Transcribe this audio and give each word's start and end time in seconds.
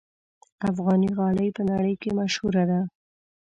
افغاني 0.69 1.09
غالۍ 1.17 1.47
په 1.57 1.61
نړۍ 1.71 1.93
کې 2.01 2.09
مشهوره 2.19 2.63
ده. 2.69 2.81